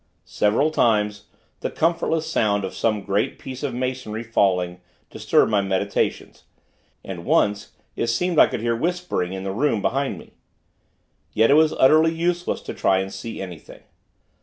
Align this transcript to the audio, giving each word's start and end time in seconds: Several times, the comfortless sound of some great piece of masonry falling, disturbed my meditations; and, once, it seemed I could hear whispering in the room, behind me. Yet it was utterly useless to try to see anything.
Several 0.25 0.71
times, 0.71 1.25
the 1.59 1.69
comfortless 1.69 2.25
sound 2.25 2.63
of 2.65 2.73
some 2.73 3.03
great 3.03 3.37
piece 3.37 3.61
of 3.61 3.75
masonry 3.75 4.23
falling, 4.23 4.81
disturbed 5.11 5.51
my 5.51 5.61
meditations; 5.61 6.43
and, 7.05 7.23
once, 7.23 7.73
it 7.95 8.07
seemed 8.07 8.39
I 8.39 8.47
could 8.47 8.61
hear 8.61 8.75
whispering 8.75 9.33
in 9.33 9.43
the 9.43 9.51
room, 9.51 9.79
behind 9.79 10.17
me. 10.17 10.33
Yet 11.33 11.51
it 11.51 11.53
was 11.53 11.73
utterly 11.73 12.11
useless 12.15 12.61
to 12.61 12.73
try 12.73 13.03
to 13.03 13.11
see 13.11 13.39
anything. 13.39 13.83